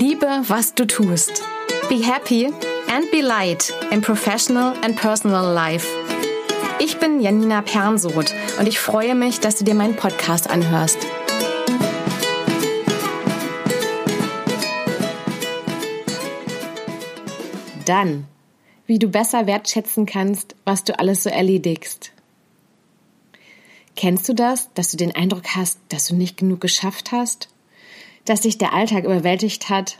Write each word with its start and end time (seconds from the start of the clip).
was 0.00 0.74
du 0.74 0.86
tust. 0.86 1.42
Be 1.88 2.02
happy 2.02 2.46
and 2.88 3.10
be 3.10 3.22
light 3.22 3.72
in 3.90 4.02
professional 4.02 4.74
and 4.82 4.94
personal 4.94 5.54
life. 5.54 5.86
Ich 6.78 6.98
bin 6.98 7.20
Janina 7.20 7.62
Pernsoth 7.62 8.34
und 8.58 8.68
ich 8.68 8.78
freue 8.78 9.14
mich, 9.14 9.40
dass 9.40 9.56
du 9.56 9.64
dir 9.64 9.74
meinen 9.74 9.96
Podcast 9.96 10.50
anhörst. 10.50 10.98
Dann, 17.86 18.26
wie 18.86 18.98
du 18.98 19.08
besser 19.08 19.46
wertschätzen 19.46 20.04
kannst, 20.04 20.56
was 20.64 20.84
du 20.84 20.98
alles 20.98 21.22
so 21.22 21.30
erledigst. 21.30 22.12
Kennst 23.94 24.28
du 24.28 24.34
das, 24.34 24.68
dass 24.74 24.90
du 24.90 24.98
den 24.98 25.14
Eindruck 25.14 25.56
hast, 25.56 25.78
dass 25.88 26.08
du 26.08 26.16
nicht 26.16 26.36
genug 26.36 26.60
geschafft 26.60 27.12
hast? 27.12 27.48
Dass 28.26 28.42
dich 28.42 28.58
der 28.58 28.74
Alltag 28.74 29.04
überwältigt 29.04 29.70
hat? 29.70 29.98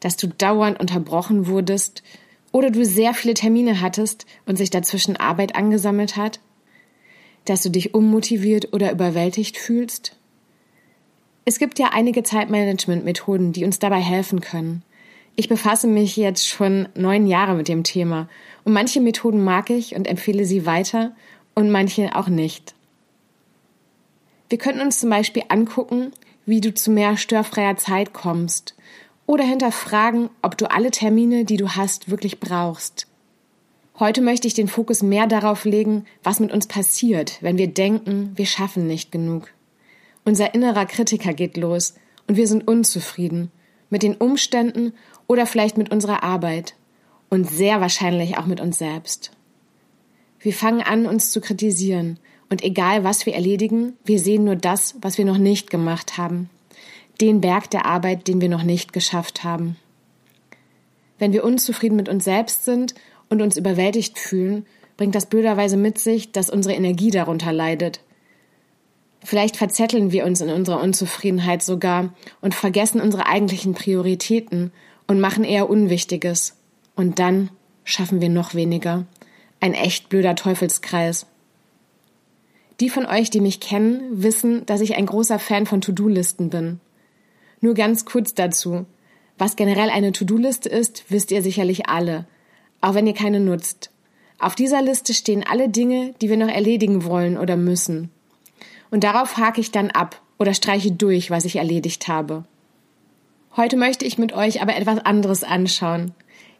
Dass 0.00 0.16
du 0.16 0.26
dauernd 0.26 0.80
unterbrochen 0.80 1.46
wurdest? 1.46 2.02
Oder 2.50 2.70
du 2.70 2.84
sehr 2.84 3.14
viele 3.14 3.34
Termine 3.34 3.80
hattest 3.80 4.26
und 4.46 4.56
sich 4.56 4.70
dazwischen 4.70 5.16
Arbeit 5.16 5.54
angesammelt 5.54 6.16
hat? 6.16 6.40
Dass 7.44 7.62
du 7.62 7.70
dich 7.70 7.94
unmotiviert 7.94 8.72
oder 8.72 8.90
überwältigt 8.90 9.56
fühlst? 9.56 10.16
Es 11.44 11.58
gibt 11.58 11.78
ja 11.78 11.90
einige 11.92 12.22
Zeitmanagement-Methoden, 12.22 13.52
die 13.52 13.64
uns 13.64 13.78
dabei 13.78 14.00
helfen 14.00 14.40
können. 14.40 14.82
Ich 15.36 15.48
befasse 15.48 15.86
mich 15.86 16.16
jetzt 16.16 16.46
schon 16.46 16.88
neun 16.94 17.26
Jahre 17.26 17.54
mit 17.54 17.68
dem 17.68 17.84
Thema 17.84 18.28
und 18.64 18.72
manche 18.72 19.00
Methoden 19.00 19.42
mag 19.42 19.70
ich 19.70 19.94
und 19.94 20.06
empfehle 20.06 20.44
sie 20.44 20.66
weiter 20.66 21.14
und 21.54 21.70
manche 21.70 22.14
auch 22.14 22.28
nicht. 22.28 22.74
Wir 24.48 24.58
könnten 24.58 24.80
uns 24.82 25.00
zum 25.00 25.10
Beispiel 25.10 25.44
angucken, 25.48 26.12
wie 26.46 26.60
du 26.60 26.74
zu 26.74 26.90
mehr 26.90 27.16
störfreier 27.16 27.76
Zeit 27.76 28.12
kommst 28.12 28.74
oder 29.26 29.44
hinterfragen, 29.44 30.30
ob 30.42 30.58
du 30.58 30.70
alle 30.70 30.90
Termine, 30.90 31.44
die 31.44 31.56
du 31.56 31.70
hast, 31.76 32.10
wirklich 32.10 32.40
brauchst. 32.40 33.06
Heute 33.98 34.22
möchte 34.22 34.48
ich 34.48 34.54
den 34.54 34.66
Fokus 34.66 35.02
mehr 35.02 35.26
darauf 35.26 35.64
legen, 35.64 36.06
was 36.22 36.40
mit 36.40 36.52
uns 36.52 36.66
passiert, 36.66 37.38
wenn 37.40 37.58
wir 37.58 37.68
denken, 37.68 38.32
wir 38.34 38.46
schaffen 38.46 38.86
nicht 38.86 39.12
genug. 39.12 39.50
Unser 40.24 40.54
innerer 40.54 40.86
Kritiker 40.86 41.34
geht 41.34 41.56
los 41.56 41.94
und 42.26 42.36
wir 42.36 42.48
sind 42.48 42.66
unzufrieden 42.66 43.50
mit 43.90 44.02
den 44.02 44.14
Umständen 44.14 44.94
oder 45.26 45.46
vielleicht 45.46 45.76
mit 45.76 45.92
unserer 45.92 46.22
Arbeit 46.22 46.74
und 47.28 47.48
sehr 47.48 47.80
wahrscheinlich 47.80 48.38
auch 48.38 48.46
mit 48.46 48.60
uns 48.60 48.78
selbst. 48.78 49.32
Wir 50.40 50.54
fangen 50.54 50.80
an, 50.80 51.06
uns 51.06 51.30
zu 51.30 51.40
kritisieren 51.40 52.18
und 52.50 52.62
egal 52.62 53.04
was 53.04 53.24
wir 53.24 53.34
erledigen, 53.34 53.94
wir 54.04 54.18
sehen 54.18 54.44
nur 54.44 54.56
das, 54.56 54.96
was 55.00 55.16
wir 55.16 55.24
noch 55.24 55.38
nicht 55.38 55.70
gemacht 55.70 56.18
haben. 56.18 56.50
Den 57.20 57.40
Berg 57.40 57.70
der 57.70 57.86
Arbeit, 57.86 58.28
den 58.28 58.40
wir 58.40 58.48
noch 58.48 58.64
nicht 58.64 58.92
geschafft 58.92 59.44
haben. 59.44 59.76
Wenn 61.18 61.32
wir 61.32 61.44
unzufrieden 61.44 61.96
mit 61.96 62.08
uns 62.08 62.24
selbst 62.24 62.64
sind 62.64 62.94
und 63.28 63.40
uns 63.40 63.56
überwältigt 63.56 64.18
fühlen, 64.18 64.66
bringt 64.96 65.14
das 65.14 65.26
blöderweise 65.26 65.76
mit 65.76 65.98
sich, 65.98 66.32
dass 66.32 66.50
unsere 66.50 66.74
Energie 66.74 67.10
darunter 67.10 67.52
leidet. 67.52 68.00
Vielleicht 69.22 69.56
verzetteln 69.56 70.12
wir 70.12 70.24
uns 70.24 70.40
in 70.40 70.48
unserer 70.48 70.82
Unzufriedenheit 70.82 71.62
sogar 71.62 72.12
und 72.40 72.54
vergessen 72.54 73.00
unsere 73.00 73.26
eigentlichen 73.26 73.74
Prioritäten 73.74 74.72
und 75.06 75.20
machen 75.20 75.44
eher 75.44 75.70
Unwichtiges. 75.70 76.56
Und 76.96 77.18
dann 77.18 77.50
schaffen 77.84 78.20
wir 78.20 78.30
noch 78.30 78.54
weniger. 78.54 79.06
Ein 79.60 79.74
echt 79.74 80.08
blöder 80.08 80.34
Teufelskreis. 80.34 81.26
Die 82.80 82.88
von 82.88 83.04
euch, 83.04 83.28
die 83.28 83.40
mich 83.40 83.60
kennen, 83.60 84.22
wissen, 84.22 84.64
dass 84.64 84.80
ich 84.80 84.96
ein 84.96 85.06
großer 85.06 85.38
Fan 85.38 85.66
von 85.66 85.82
To-Do-Listen 85.82 86.48
bin. 86.48 86.80
Nur 87.60 87.74
ganz 87.74 88.06
kurz 88.06 88.34
dazu. 88.34 88.86
Was 89.36 89.56
generell 89.56 89.90
eine 89.90 90.12
To-Do-Liste 90.12 90.68
ist, 90.70 91.04
wisst 91.08 91.30
ihr 91.30 91.42
sicherlich 91.42 91.88
alle, 91.88 92.26
auch 92.80 92.94
wenn 92.94 93.06
ihr 93.06 93.14
keine 93.14 93.40
nutzt. 93.40 93.90
Auf 94.38 94.54
dieser 94.54 94.80
Liste 94.80 95.12
stehen 95.12 95.44
alle 95.46 95.68
Dinge, 95.68 96.14
die 96.22 96.30
wir 96.30 96.38
noch 96.38 96.48
erledigen 96.48 97.04
wollen 97.04 97.36
oder 97.36 97.56
müssen. 97.56 98.10
Und 98.90 99.04
darauf 99.04 99.36
hake 99.36 99.60
ich 99.60 99.70
dann 99.70 99.90
ab 99.90 100.20
oder 100.38 100.54
streiche 100.54 100.90
durch, 100.90 101.30
was 101.30 101.44
ich 101.44 101.56
erledigt 101.56 102.08
habe. 102.08 102.44
Heute 103.56 103.76
möchte 103.76 104.06
ich 104.06 104.16
mit 104.16 104.32
euch 104.32 104.62
aber 104.62 104.74
etwas 104.74 105.04
anderes 105.04 105.44
anschauen. 105.44 106.12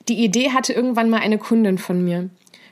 Die 0.08 0.22
Idee 0.22 0.50
hatte 0.50 0.74
irgendwann 0.74 1.08
mal 1.08 1.20
eine 1.20 1.38
Kundin 1.38 1.78
von 1.78 2.04
mir. 2.04 2.28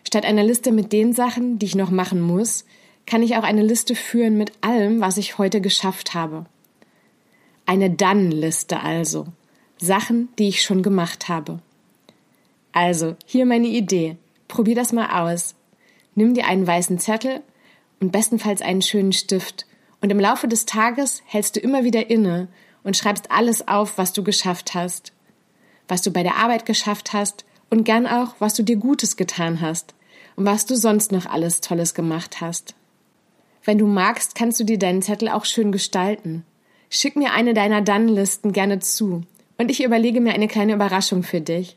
Statt 0.06 0.26
einer 0.26 0.44
Liste 0.44 0.70
mit 0.70 0.92
den 0.92 1.14
Sachen, 1.14 1.58
die 1.58 1.66
ich 1.66 1.74
noch 1.74 1.90
machen 1.90 2.20
muss, 2.20 2.66
kann 3.08 3.22
ich 3.22 3.36
auch 3.36 3.42
eine 3.42 3.62
Liste 3.62 3.94
führen 3.94 4.36
mit 4.36 4.52
allem, 4.60 5.00
was 5.00 5.16
ich 5.16 5.38
heute 5.38 5.60
geschafft 5.60 6.12
habe. 6.14 6.44
Eine 7.64 7.90
Dann-Liste 7.90 8.80
also. 8.80 9.26
Sachen, 9.78 10.28
die 10.38 10.48
ich 10.48 10.62
schon 10.62 10.82
gemacht 10.82 11.28
habe. 11.28 11.60
Also, 12.72 13.16
hier 13.24 13.46
meine 13.46 13.68
Idee. 13.68 14.16
Probier 14.46 14.74
das 14.74 14.92
mal 14.92 15.24
aus. 15.24 15.54
Nimm 16.14 16.34
dir 16.34 16.46
einen 16.46 16.66
weißen 16.66 16.98
Zettel 16.98 17.40
und 17.98 18.12
bestenfalls 18.12 18.60
einen 18.60 18.82
schönen 18.82 19.12
Stift 19.12 19.66
und 20.00 20.10
im 20.10 20.20
Laufe 20.20 20.46
des 20.46 20.66
Tages 20.66 21.22
hältst 21.24 21.56
du 21.56 21.60
immer 21.60 21.84
wieder 21.84 22.10
inne 22.10 22.48
und 22.82 22.96
schreibst 22.96 23.30
alles 23.30 23.66
auf, 23.66 23.98
was 23.98 24.12
du 24.12 24.22
geschafft 24.22 24.74
hast. 24.74 25.12
Was 25.88 26.02
du 26.02 26.10
bei 26.10 26.22
der 26.22 26.36
Arbeit 26.36 26.66
geschafft 26.66 27.12
hast 27.14 27.44
und 27.70 27.84
gern 27.84 28.06
auch, 28.06 28.34
was 28.38 28.54
du 28.54 28.62
dir 28.62 28.76
Gutes 28.76 29.16
getan 29.16 29.60
hast 29.60 29.94
und 30.36 30.44
was 30.44 30.66
du 30.66 30.76
sonst 30.76 31.10
noch 31.10 31.26
alles 31.26 31.60
Tolles 31.60 31.94
gemacht 31.94 32.40
hast. 32.42 32.74
Wenn 33.68 33.76
du 33.76 33.86
magst, 33.86 34.34
kannst 34.34 34.58
du 34.58 34.64
dir 34.64 34.78
deinen 34.78 35.02
Zettel 35.02 35.28
auch 35.28 35.44
schön 35.44 35.72
gestalten. 35.72 36.42
Schick 36.88 37.16
mir 37.16 37.34
eine 37.34 37.52
deiner 37.52 37.82
Dann-Listen 37.82 38.54
gerne 38.54 38.78
zu 38.78 39.24
und 39.58 39.70
ich 39.70 39.84
überlege 39.84 40.22
mir 40.22 40.32
eine 40.32 40.48
kleine 40.48 40.72
Überraschung 40.72 41.22
für 41.22 41.42
dich. 41.42 41.76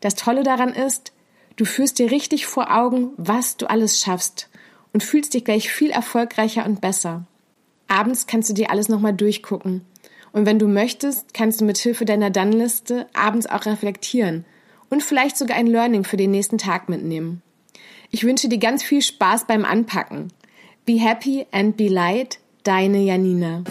Das 0.00 0.16
Tolle 0.16 0.42
daran 0.42 0.70
ist, 0.70 1.12
du 1.54 1.64
führst 1.64 2.00
dir 2.00 2.10
richtig 2.10 2.46
vor 2.46 2.76
Augen, 2.76 3.10
was 3.16 3.56
du 3.56 3.70
alles 3.70 4.00
schaffst 4.00 4.50
und 4.92 5.04
fühlst 5.04 5.34
dich 5.34 5.44
gleich 5.44 5.70
viel 5.70 5.90
erfolgreicher 5.90 6.66
und 6.66 6.80
besser. 6.80 7.24
Abends 7.86 8.26
kannst 8.26 8.50
du 8.50 8.52
dir 8.52 8.72
alles 8.72 8.88
nochmal 8.88 9.14
durchgucken. 9.14 9.82
Und 10.32 10.44
wenn 10.44 10.58
du 10.58 10.66
möchtest, 10.66 11.34
kannst 11.34 11.60
du 11.60 11.64
mit 11.64 11.78
Hilfe 11.78 12.04
deiner 12.04 12.30
Dann-Liste 12.30 13.06
abends 13.12 13.46
auch 13.46 13.64
reflektieren 13.66 14.44
und 14.90 15.04
vielleicht 15.04 15.36
sogar 15.36 15.56
ein 15.56 15.68
Learning 15.68 16.02
für 16.02 16.16
den 16.16 16.32
nächsten 16.32 16.58
Tag 16.58 16.88
mitnehmen. 16.88 17.42
Ich 18.10 18.24
wünsche 18.24 18.48
dir 18.48 18.58
ganz 18.58 18.82
viel 18.82 19.02
Spaß 19.02 19.46
beim 19.46 19.64
Anpacken. 19.64 20.32
Be 20.86 20.98
happy 20.98 21.46
and 21.50 21.74
be 21.74 21.88
light, 21.88 22.36
deine 22.62 23.06
Janina. 23.06 23.64